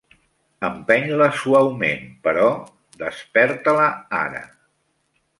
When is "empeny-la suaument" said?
0.67-2.07